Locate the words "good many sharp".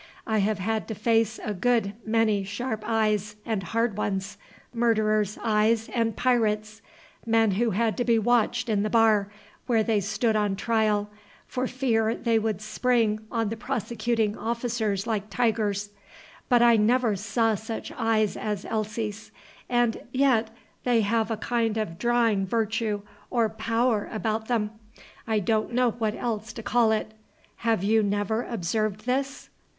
1.53-2.81